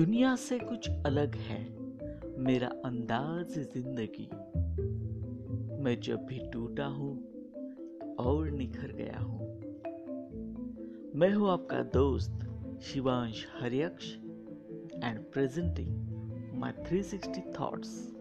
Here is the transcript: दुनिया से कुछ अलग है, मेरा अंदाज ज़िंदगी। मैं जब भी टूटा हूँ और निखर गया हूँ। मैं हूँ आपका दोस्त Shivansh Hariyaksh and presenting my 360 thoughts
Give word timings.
दुनिया 0.00 0.36
से 0.36 0.58
कुछ 0.58 0.88
अलग 1.06 1.34
है, 1.34 1.58
मेरा 2.38 2.68
अंदाज 2.84 3.46
ज़िंदगी। 3.48 4.28
मैं 5.82 6.00
जब 6.00 6.24
भी 6.26 6.38
टूटा 6.52 6.84
हूँ 6.84 7.10
और 8.16 8.50
निखर 8.50 8.92
गया 8.92 9.18
हूँ। 9.18 9.38
मैं 11.14 11.32
हूँ 11.32 11.50
आपका 11.50 11.82
दोस्त 11.82 12.38
Shivansh 12.82 13.46
Hariyaksh 13.60 14.14
and 15.04 15.20
presenting 15.32 15.90
my 16.54 16.72
360 16.72 17.60
thoughts 17.60 18.19